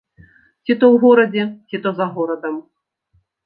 [0.63, 2.61] Ці то ў горадзе, ці то за горадам.